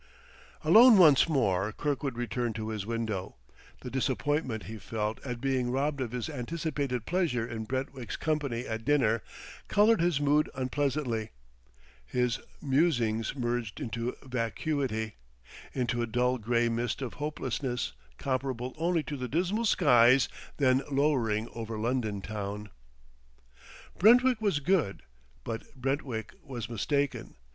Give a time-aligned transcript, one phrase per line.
[0.63, 3.35] Alone once more, Kirkwood returned to his window.
[3.81, 8.83] The disappointment he felt at being robbed of his anticipated pleasure in Brentwick's company at
[8.83, 9.21] dinner,
[9.67, 11.29] colored his mood unpleasantly.
[12.03, 15.17] His musings merged into vacuity,
[15.71, 20.27] into a dull gray mist of hopelessness comparable only to the dismal skies
[20.57, 22.71] then lowering over London town.
[23.99, 25.03] Brentwick was good,
[25.43, 27.35] but Brentwick was mistaken.